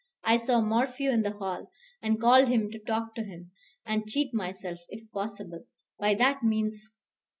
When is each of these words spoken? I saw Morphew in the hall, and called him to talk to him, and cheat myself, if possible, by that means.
I 0.23 0.37
saw 0.37 0.61
Morphew 0.61 1.11
in 1.11 1.21
the 1.21 1.33
hall, 1.37 1.69
and 2.01 2.19
called 2.19 2.47
him 2.47 2.71
to 2.71 2.79
talk 2.79 3.13
to 3.13 3.23
him, 3.23 3.51
and 3.85 4.07
cheat 4.09 4.33
myself, 4.33 4.79
if 4.89 5.11
possible, 5.11 5.67
by 5.99 6.15
that 6.15 6.41
means. 6.41 6.89